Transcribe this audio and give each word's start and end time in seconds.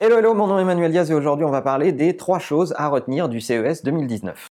Hello, 0.00 0.18
hello, 0.18 0.32
mon 0.32 0.46
nom 0.46 0.58
est 0.58 0.62
Emmanuel 0.62 0.92
Diaz 0.92 1.10
et 1.10 1.14
aujourd'hui 1.14 1.44
on 1.44 1.50
va 1.50 1.60
parler 1.60 1.90
des 1.90 2.16
trois 2.16 2.38
choses 2.38 2.72
à 2.76 2.86
retenir 2.86 3.28
du 3.28 3.40
CES 3.40 3.82
2019. 3.82 4.46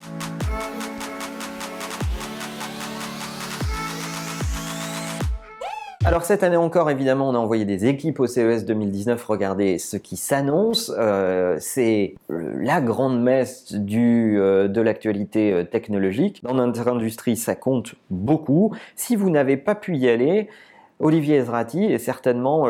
Alors 6.06 6.24
cette 6.24 6.43
année 6.43 6.56
encore, 6.56 6.90
évidemment, 6.90 7.27
on 7.27 7.35
a 7.35 7.37
envoyé 7.37 7.66
des 7.66 7.87
équipes 7.87 8.21
au 8.21 8.25
CES 8.25 8.64
2019 8.64 9.21
Regardez 9.25 9.79
ce 9.79 9.98
qui 9.98 10.16
s'annonce. 10.16 10.93
Euh, 10.98 11.57
c'est 11.60 12.16
la 12.30 12.80
grande 12.80 13.21
messe 13.21 13.73
du, 13.73 14.39
euh, 14.39 14.70
de 14.70 14.80
l'actualité 14.80 15.52
euh, 15.52 15.64
technologique. 15.66 16.41
Dans 16.44 16.54
notre 16.54 16.88
industrie, 16.88 17.36
ça 17.36 17.55
compte 17.55 17.96
beaucoup. 18.10 18.73
Si 18.96 19.18
vous 19.18 19.30
n'avez 19.30 19.57
pas 19.57 19.75
pu 19.75 19.98
y 19.98 20.07
aller, 20.07 20.48
Olivier 21.02 21.36
Ezrati 21.36 21.84
est 21.84 21.98
certainement 21.98 22.64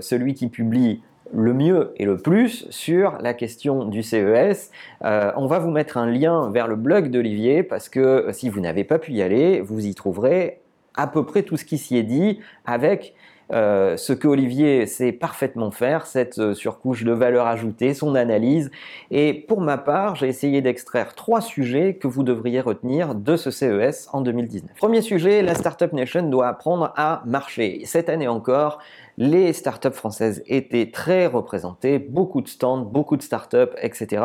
celui 0.00 0.34
qui 0.34 0.48
publie 0.48 1.00
le 1.32 1.54
mieux 1.54 1.92
et 1.96 2.04
le 2.04 2.16
plus 2.16 2.66
sur 2.70 3.18
la 3.20 3.34
question 3.34 3.84
du 3.84 4.02
CES. 4.02 4.70
Euh, 5.04 5.32
on 5.36 5.46
va 5.46 5.58
vous 5.58 5.70
mettre 5.70 5.96
un 5.96 6.06
lien 6.06 6.50
vers 6.50 6.68
le 6.68 6.76
blog 6.76 7.10
d'Olivier 7.10 7.62
parce 7.62 7.88
que 7.88 8.00
euh, 8.00 8.32
si 8.32 8.48
vous 8.48 8.60
n'avez 8.60 8.84
pas 8.84 8.98
pu 8.98 9.12
y 9.12 9.22
aller, 9.22 9.60
vous 9.60 9.86
y 9.86 9.94
trouverez 9.94 10.60
à 10.94 11.06
peu 11.06 11.24
près 11.24 11.42
tout 11.42 11.56
ce 11.56 11.64
qui 11.64 11.78
s'y 11.78 11.96
est 11.96 12.02
dit 12.02 12.40
avec 12.66 13.14
euh, 13.52 13.96
ce 13.96 14.12
que 14.12 14.28
Olivier 14.28 14.86
sait 14.86 15.12
parfaitement 15.12 15.70
faire, 15.70 16.06
cette 16.06 16.54
surcouche 16.54 17.04
de 17.04 17.12
valeur 17.12 17.46
ajoutée, 17.46 17.92
son 17.92 18.14
analyse. 18.14 18.70
Et 19.10 19.32
pour 19.34 19.60
ma 19.60 19.78
part, 19.78 20.16
j'ai 20.16 20.28
essayé 20.28 20.62
d'extraire 20.62 21.14
trois 21.14 21.40
sujets 21.40 21.94
que 21.94 22.08
vous 22.08 22.22
devriez 22.22 22.60
retenir 22.60 23.14
de 23.14 23.36
ce 23.36 23.50
CES 23.50 24.08
en 24.12 24.20
2019. 24.20 24.70
Premier 24.76 25.02
sujet, 25.02 25.42
la 25.42 25.54
Startup 25.54 25.92
Nation 25.92 26.28
doit 26.28 26.48
apprendre 26.48 26.92
à 26.96 27.22
marcher. 27.26 27.82
Cette 27.84 28.08
année 28.08 28.28
encore, 28.28 28.78
les 29.22 29.52
startups 29.52 29.92
françaises 29.92 30.42
étaient 30.46 30.90
très 30.90 31.26
représentées, 31.26 32.00
beaucoup 32.00 32.40
de 32.40 32.48
stands, 32.48 32.78
beaucoup 32.78 33.16
de 33.16 33.22
startups, 33.22 33.70
etc. 33.80 34.24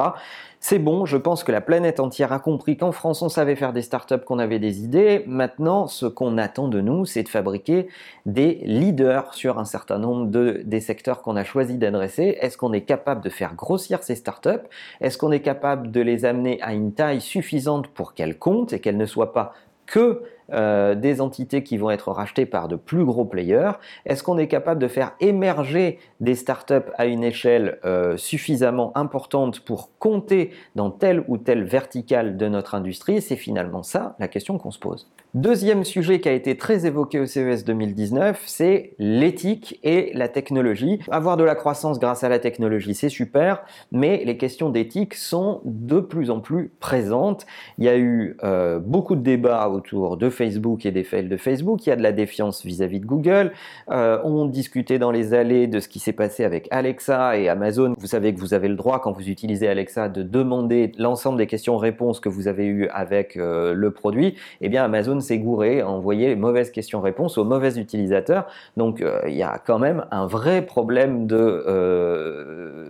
C'est 0.60 0.80
bon, 0.80 1.06
je 1.06 1.18
pense 1.18 1.44
que 1.44 1.52
la 1.52 1.62
planète 1.62 2.00
entière 2.00 2.34
a 2.34 2.39
compris 2.39 2.78
qu'en 2.78 2.92
France 2.92 3.22
on 3.22 3.30
savait 3.30 3.56
faire 3.56 3.73
des 3.73 3.84
startups, 3.84 4.17
qu'on 4.26 4.39
avait 4.39 4.58
des 4.58 4.81
idées. 4.84 5.23
Maintenant, 5.28 5.86
ce 5.86 6.08
qu'on 6.08 6.39
attend 6.39 6.67
de 6.67 6.81
nous, 6.81 7.06
c'est 7.06 7.22
de 7.22 7.30
fabriquer 7.30 7.89
des 8.26 8.56
leaders 8.64 9.36
sur 9.36 9.59
un 9.59 9.66
certain 9.66 10.00
nombre 10.00 10.31
de, 10.31 10.64
des 10.66 10.80
secteurs 10.80 11.22
qu'on 11.22 11.36
a 11.36 11.44
choisi 11.44 11.78
d'adresser. 11.78 12.36
Est-ce 12.42 12.58
qu'on 12.58 12.73
est 12.73 12.82
capable 12.82 13.22
de 13.22 13.30
faire 13.30 13.54
grossir 13.54 14.02
ces 14.02 14.16
startups? 14.16 14.66
Est-ce 15.00 15.20
qu'on 15.20 15.32
est 15.32 15.42
capable 15.42 15.92
de 15.92 16.02
les 16.02 16.26
amener 16.26 16.59
à 16.64 16.73
une 16.73 16.92
taille 16.92 17.22
suffisante 17.22 17.88
pour 17.89 18.16
qu'elles 18.16 18.39
comptent 18.39 18.73
et 18.73 18.80
qu'elles 18.80 18.98
ne 18.98 19.06
soient 19.06 19.32
pas 19.32 19.54
que 19.86 20.23
euh, 20.53 20.95
des 20.95 21.22
entités 21.22 21.64
qui 21.64 21.78
vont 21.78 21.90
être 21.90 22.12
rachetées 22.12 22.45
par 22.45 22.67
de 22.67 22.76
plus 22.76 23.06
gros 23.06 23.26
players 23.26 23.73
Est-ce 24.06 24.23
qu'on 24.23 24.38
est 24.38 24.48
capable 24.48 24.81
de 24.81 24.88
faire 24.88 25.14
émerger 25.20 26.00
des 26.20 26.36
startups 26.36 26.92
à 26.98 27.06
une 27.06 27.23
échelle 27.23 27.80
euh, 27.86 28.17
suffisamment 28.17 28.92
importante 28.95 29.59
pour 29.62 29.98
compter 30.00 30.52
dans 30.76 30.92
telle 30.92 31.23
ou 31.28 31.38
telle 31.38 31.64
verticale 31.64 32.38
de 32.38 32.48
notre 32.48 32.76
industrie? 32.76 33.22
C'est 33.22 33.36
finalement 33.36 33.84
ça 33.84 34.16
la 34.20 34.28
question 34.28 34.58
qu'on 34.58 34.72
se 34.72 34.80
pose. 34.80 35.08
Deuxième 35.34 35.84
sujet 35.84 36.20
qui 36.20 36.30
a 36.30 36.31
été 36.31 36.58
très 36.58 36.88
évoqué 36.88 37.20
au 37.20 37.26
CES 37.26 37.66
2019, 37.66 38.42
c'est 38.48 38.95
l'éthique 38.98 39.78
et 39.84 40.09
la 40.16 40.30
technologie. 40.30 41.00
Avoir 41.11 41.38
de 41.38 41.44
la 41.44 41.54
croissance 41.54 42.00
grâce 42.00 42.23
à 42.23 42.30
la 42.30 42.39
technologie, 42.39 42.95
c'est 42.95 43.09
super, 43.09 43.61
mais 43.92 44.23
les 44.26 44.38
questions 44.38 44.70
d'éthique 44.70 45.14
sont 45.14 45.61
de 45.66 46.00
plus 46.00 46.32
en 46.32 46.39
plus 46.39 46.72
présentes. 46.80 47.45
Il 47.78 47.84
y 47.84 47.89
a 47.89 47.98
eu 47.98 48.38
euh, 48.44 48.80
beaucoup 48.80 49.16
de 49.16 49.22
débats 49.22 49.70
autour 49.70 50.16
de 50.16 50.30
Facebook 50.38 50.85
et 50.85 50.91
des 50.91 51.03
fails 51.03 51.27
de 51.27 51.35
Facebook, 51.35 51.85
il 51.85 51.89
y 51.89 51.91
a 51.91 51.95
de 51.95 52.03
la 52.03 52.11
défiance 52.11 52.63
vis-à-vis 52.63 52.99
de 52.99 53.05
Google. 53.05 53.52
Euh, 53.89 54.19
on 54.23 54.45
discutait 54.45 54.99
dans 54.99 55.11
les 55.11 55.33
allées 55.33 55.67
de 55.67 55.80
ce 55.80 55.89
qui 55.89 55.99
s'est 55.99 56.13
passé 56.13 56.43
avec 56.43 56.67
Alexa 56.69 57.38
et 57.38 57.49
Amazon. 57.49 57.95
Vous 57.97 58.07
savez 58.07 58.33
que 58.33 58.39
vous 58.39 58.53
avez 58.53 58.67
le 58.67 58.75
droit, 58.75 59.02
quand 59.02 59.11
vous 59.11 59.30
utilisez 59.30 59.67
Alexa, 59.67 60.09
de 60.09 60.21
demander 60.21 60.91
l'ensemble 60.97 61.39
des 61.39 61.47
questions-réponses 61.47 62.19
que 62.19 62.30
vous 62.30 62.47
avez 62.47 62.67
eues 62.67 62.88
avec 62.89 63.35
euh, 63.35 63.73
le 63.73 63.91
produit. 63.91 64.35
Eh 64.61 64.69
bien, 64.69 64.83
Amazon 64.83 65.19
s'est 65.19 65.39
gouré 65.39 65.81
à 65.81 65.89
envoyer 65.89 66.27
les 66.27 66.36
mauvaises 66.36 66.71
questions-réponses 66.71 67.37
aux 67.37 67.45
mauvais 67.45 67.80
utilisateurs. 67.80 68.45
Donc 68.77 69.02
euh, 69.02 69.21
il 69.27 69.36
y 69.36 69.43
a 69.43 69.59
quand 69.65 69.80
même 69.80 70.05
un 70.11 70.27
vrai 70.27 70.61
problème 70.65 71.26
de 71.26 71.65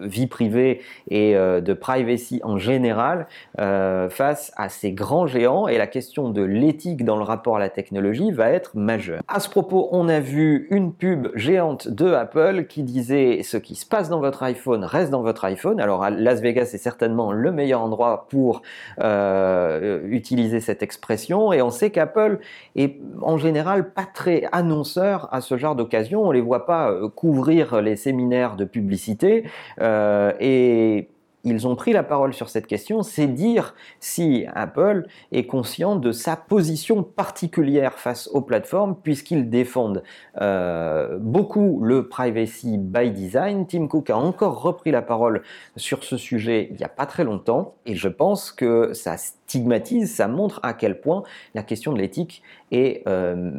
vie 0.03 0.27
privée 0.27 0.81
et 1.09 1.33
de 1.33 1.73
privacy 1.73 2.41
en 2.43 2.57
général 2.57 3.27
face 3.57 4.51
à 4.57 4.69
ces 4.69 4.91
grands 4.91 5.27
géants 5.27 5.67
et 5.67 5.77
la 5.77 5.87
question 5.87 6.29
de 6.29 6.41
l'éthique 6.41 7.05
dans 7.05 7.17
le 7.17 7.23
rapport 7.23 7.36
à 7.55 7.59
la 7.59 7.69
technologie 7.69 8.31
va 8.31 8.49
être 8.49 8.71
majeure. 8.75 9.21
À 9.27 9.39
ce 9.39 9.49
propos, 9.49 9.89
on 9.91 10.09
a 10.09 10.19
vu 10.19 10.67
une 10.69 10.93
pub 10.93 11.27
géante 11.35 11.87
de 11.87 12.13
Apple 12.13 12.65
qui 12.67 12.83
disait 12.83 13.41
ce 13.43 13.57
qui 13.57 13.75
se 13.75 13.85
passe 13.85 14.09
dans 14.09 14.19
votre 14.19 14.43
iPhone 14.43 14.83
reste 14.83 15.11
dans 15.11 15.21
votre 15.21 15.45
iPhone. 15.45 15.79
Alors 15.79 16.09
Las 16.09 16.41
Vegas 16.41 16.71
est 16.73 16.77
certainement 16.77 17.31
le 17.31 17.51
meilleur 17.51 17.81
endroit 17.81 18.27
pour 18.29 18.61
utiliser 18.99 20.59
cette 20.59 20.83
expression 20.83 21.53
et 21.53 21.61
on 21.61 21.69
sait 21.69 21.89
qu'Apple 21.89 22.39
est 22.75 22.97
en 23.21 23.37
général 23.37 23.91
pas 23.91 24.05
très 24.05 24.47
annonceur 24.51 25.27
à 25.31 25.41
ce 25.41 25.57
genre 25.57 25.75
d'occasion. 25.75 26.23
On 26.23 26.31
les 26.31 26.41
voit 26.41 26.65
pas 26.65 26.91
euh, 26.91 27.09
couvrir 27.09 27.81
les 27.81 27.95
séminaires 27.95 28.55
de 28.55 28.65
publicité 28.65 29.45
euh, 29.81 30.33
et 30.39 31.09
ils 31.47 31.67
ont 31.67 31.75
pris 31.75 31.93
la 31.93 32.03
parole 32.03 32.33
sur 32.33 32.49
cette 32.49 32.67
question, 32.67 33.03
c'est 33.03 33.27
dire 33.27 33.73
si 33.99 34.45
Apple 34.53 35.07
est 35.31 35.45
conscient 35.45 35.95
de 35.95 36.11
sa 36.11 36.35
position 36.35 37.03
particulière 37.03 37.93
face 37.93 38.27
aux 38.27 38.41
plateformes, 38.41 38.95
puisqu'ils 39.01 39.49
défendent 39.49 40.03
euh, 40.41 41.17
beaucoup 41.19 41.79
le 41.83 42.07
privacy 42.07 42.77
by 42.77 43.11
design. 43.11 43.65
Tim 43.65 43.87
Cook 43.87 44.09
a 44.09 44.17
encore 44.17 44.61
repris 44.61 44.91
la 44.91 45.01
parole 45.01 45.41
sur 45.75 46.03
ce 46.03 46.17
sujet 46.17 46.67
il 46.71 46.77
n'y 46.77 46.83
a 46.83 46.89
pas 46.89 47.05
très 47.05 47.23
longtemps, 47.23 47.75
et 47.85 47.95
je 47.95 48.07
pense 48.07 48.51
que 48.51 48.93
ça 48.93 49.17
stigmatise, 49.17 50.13
ça 50.13 50.27
montre 50.27 50.59
à 50.63 50.73
quel 50.73 50.99
point 50.99 51.23
la 51.55 51.63
question 51.63 51.93
de 51.93 51.99
l'éthique 51.99 52.43
est 52.71 53.03
euh, 53.07 53.51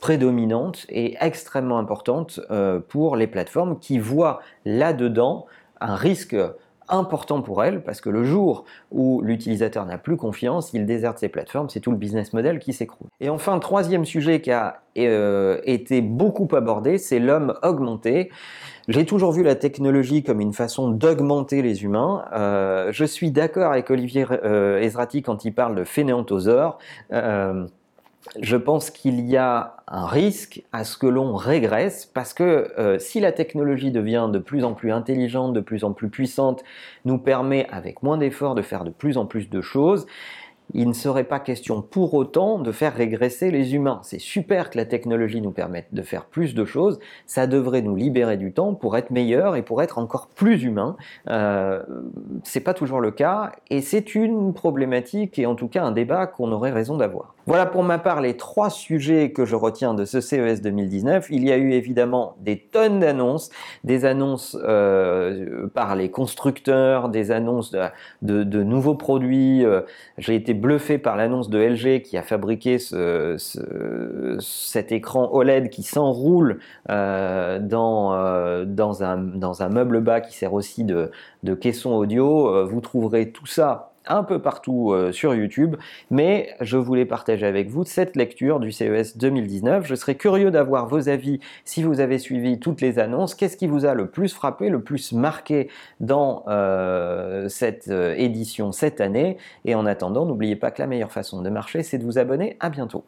prédominante 0.00 0.86
et 0.88 1.16
extrêmement 1.20 1.78
importante 1.78 2.40
euh, 2.50 2.78
pour 2.78 3.16
les 3.16 3.26
plateformes 3.26 3.78
qui 3.78 3.98
voient 3.98 4.40
là-dedans 4.64 5.46
un 5.80 5.94
risque 5.94 6.36
important 6.88 7.42
pour 7.42 7.64
elles 7.64 7.82
parce 7.82 8.00
que 8.00 8.10
le 8.10 8.24
jour 8.24 8.64
où 8.90 9.20
l'utilisateur 9.22 9.86
n'a 9.86 9.98
plus 9.98 10.16
confiance, 10.16 10.72
il 10.72 10.86
déserte 10.86 11.18
ses 11.18 11.28
plateformes, 11.28 11.68
c'est 11.68 11.80
tout 11.80 11.90
le 11.90 11.96
business 11.96 12.32
model 12.32 12.58
qui 12.58 12.72
s'écroule. 12.72 13.08
Et 13.20 13.28
enfin, 13.28 13.58
troisième 13.58 14.04
sujet 14.04 14.40
qui 14.40 14.50
a 14.50 14.80
euh, 14.98 15.60
été 15.64 16.00
beaucoup 16.00 16.48
abordé, 16.54 16.98
c'est 16.98 17.18
l'homme 17.18 17.54
augmenté. 17.62 18.30
J'ai 18.88 19.04
toujours 19.04 19.32
vu 19.32 19.42
la 19.42 19.56
technologie 19.56 20.22
comme 20.22 20.40
une 20.40 20.52
façon 20.52 20.90
d'augmenter 20.90 21.60
les 21.60 21.82
humains. 21.82 22.24
Euh, 22.32 22.92
je 22.92 23.04
suis 23.04 23.30
d'accord 23.30 23.72
avec 23.72 23.90
Olivier 23.90 24.26
euh, 24.30 24.80
Ezrati 24.80 25.22
quand 25.22 25.44
il 25.44 25.52
parle 25.52 25.74
de 25.74 25.84
fainéantosaure 25.84 26.78
je 28.40 28.56
pense 28.56 28.90
qu'il 28.90 29.20
y 29.20 29.36
a 29.36 29.76
un 29.88 30.06
risque 30.06 30.62
à 30.72 30.84
ce 30.84 30.96
que 30.96 31.06
l'on 31.06 31.34
régresse 31.34 32.06
parce 32.06 32.34
que 32.34 32.72
euh, 32.78 32.98
si 32.98 33.20
la 33.20 33.32
technologie 33.32 33.90
devient 33.90 34.28
de 34.32 34.38
plus 34.38 34.64
en 34.64 34.74
plus 34.74 34.92
intelligente, 34.92 35.52
de 35.52 35.60
plus 35.60 35.84
en 35.84 35.92
plus 35.92 36.08
puissante, 36.08 36.64
nous 37.04 37.18
permet 37.18 37.66
avec 37.70 38.02
moins 38.02 38.18
d'efforts 38.18 38.54
de 38.54 38.62
faire 38.62 38.84
de 38.84 38.90
plus 38.90 39.16
en 39.16 39.26
plus 39.26 39.48
de 39.48 39.60
choses, 39.60 40.06
il 40.74 40.88
ne 40.88 40.92
serait 40.92 41.24
pas 41.24 41.38
question 41.38 41.80
pour 41.80 42.14
autant 42.14 42.58
de 42.58 42.72
faire 42.72 42.94
régresser 42.94 43.50
les 43.50 43.74
humains. 43.74 44.00
C'est 44.02 44.18
super 44.18 44.70
que 44.70 44.76
la 44.76 44.84
technologie 44.84 45.40
nous 45.40 45.52
permette 45.52 45.86
de 45.92 46.02
faire 46.02 46.24
plus 46.24 46.54
de 46.54 46.64
choses, 46.64 46.98
ça 47.26 47.46
devrait 47.46 47.82
nous 47.82 47.94
libérer 47.94 48.36
du 48.36 48.52
temps 48.52 48.74
pour 48.74 48.96
être 48.96 49.10
meilleur 49.10 49.54
et 49.54 49.62
pour 49.62 49.82
être 49.82 49.98
encore 49.98 50.26
plus 50.26 50.64
humain. 50.64 50.96
Euh, 51.30 51.82
c'est 52.42 52.60
pas 52.60 52.74
toujours 52.74 53.00
le 53.00 53.12
cas 53.12 53.52
et 53.70 53.80
c'est 53.80 54.14
une 54.14 54.52
problématique 54.52 55.38
et 55.38 55.46
en 55.46 55.54
tout 55.54 55.68
cas 55.68 55.84
un 55.84 55.92
débat 55.92 56.26
qu'on 56.26 56.50
aurait 56.50 56.72
raison 56.72 56.96
d'avoir. 56.96 57.35
Voilà 57.46 57.64
pour 57.64 57.84
ma 57.84 58.00
part 58.00 58.20
les 58.20 58.36
trois 58.36 58.70
sujets 58.70 59.30
que 59.30 59.44
je 59.44 59.54
retiens 59.54 59.94
de 59.94 60.04
ce 60.04 60.20
CES 60.20 60.62
2019. 60.62 61.28
Il 61.30 61.44
y 61.44 61.52
a 61.52 61.56
eu 61.56 61.74
évidemment 61.74 62.34
des 62.40 62.58
tonnes 62.58 62.98
d'annonces, 62.98 63.50
des 63.84 64.04
annonces 64.04 64.58
euh, 64.60 65.68
par 65.68 65.94
les 65.94 66.10
constructeurs, 66.10 67.08
des 67.08 67.30
annonces 67.30 67.70
de, 68.22 68.62
nouveaux 68.64 68.96
produits. 68.96 69.64
Euh, 69.64 69.82
j'ai 70.18 70.34
été 70.34 70.54
bluffé 70.54 70.98
par 70.98 71.14
l'annonce 71.14 71.48
de 71.48 71.60
LG 71.60 72.02
qui 72.02 72.18
a 72.18 72.22
fabriqué 72.22 72.80
ce, 72.80 73.36
cet 74.40 74.90
écran 74.90 75.30
OLED 75.32 75.70
qui 75.70 75.84
s'enroule 75.84 76.58
euh, 76.90 77.60
dans, 77.60 78.64
dans, 78.64 79.04
un, 79.04 79.18
dans 79.18 79.62
un 79.62 79.68
meuble 79.68 80.00
bas 80.00 80.20
qui 80.20 80.34
sert 80.36 80.52
aussi 80.52 80.82
de, 80.82 81.12
de 81.44 81.54
caisson 81.54 81.92
audio. 81.92 82.66
Vous 82.66 82.80
trouverez 82.80 83.30
tout 83.30 83.46
ça 83.46 83.92
un 84.06 84.22
peu 84.22 84.40
partout 84.40 84.92
euh, 84.92 85.12
sur 85.12 85.34
YouTube, 85.34 85.76
mais 86.10 86.54
je 86.60 86.76
voulais 86.76 87.04
partager 87.04 87.46
avec 87.46 87.68
vous 87.68 87.84
cette 87.84 88.16
lecture 88.16 88.60
du 88.60 88.72
CES 88.72 89.16
2019. 89.16 89.86
Je 89.86 89.94
serais 89.94 90.14
curieux 90.14 90.50
d'avoir 90.50 90.86
vos 90.86 91.08
avis 91.08 91.40
si 91.64 91.82
vous 91.82 92.00
avez 92.00 92.18
suivi 92.18 92.58
toutes 92.58 92.80
les 92.80 92.98
annonces. 92.98 93.34
Qu'est-ce 93.34 93.56
qui 93.56 93.66
vous 93.66 93.84
a 93.84 93.94
le 93.94 94.06
plus 94.08 94.32
frappé, 94.32 94.68
le 94.68 94.80
plus 94.80 95.12
marqué 95.12 95.68
dans 96.00 96.44
euh, 96.48 97.48
cette 97.48 97.88
euh, 97.88 98.14
édition 98.16 98.72
cette 98.72 99.00
année 99.00 99.36
Et 99.64 99.74
en 99.74 99.86
attendant, 99.86 100.26
n'oubliez 100.26 100.56
pas 100.56 100.70
que 100.70 100.80
la 100.80 100.86
meilleure 100.86 101.12
façon 101.12 101.42
de 101.42 101.50
marcher, 101.50 101.82
c'est 101.82 101.98
de 101.98 102.04
vous 102.04 102.18
abonner. 102.18 102.56
À 102.60 102.70
bientôt. 102.70 103.04